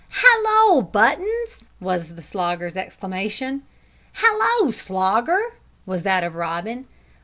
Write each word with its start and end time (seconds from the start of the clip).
"Hallo, 0.09 0.81
Buttons!" 0.81 1.69
was 1.79 2.15
the 2.15 2.23
Slogger's 2.23 2.75
exclamation. 2.75 3.61
"Hallo, 4.13 4.71
Slogger!" 4.71 5.53
was 5.85 6.01
that 6.01 6.23
of 6.23 6.33
Robin. 6.33 6.87